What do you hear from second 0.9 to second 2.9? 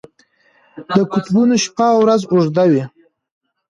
د قطبونو شپه او ورځ اوږده وي.